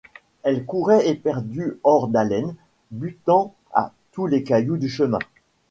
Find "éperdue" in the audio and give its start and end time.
1.07-1.77